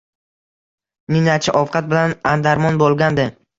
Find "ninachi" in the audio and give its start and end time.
1.17-1.55